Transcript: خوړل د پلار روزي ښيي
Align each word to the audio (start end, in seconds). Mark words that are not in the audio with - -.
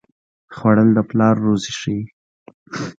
خوړل 0.55 0.89
د 0.97 0.99
پلار 1.09 1.35
روزي 1.45 1.71
ښيي 1.79 2.01